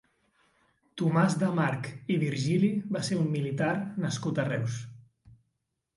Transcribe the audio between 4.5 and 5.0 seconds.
Reus.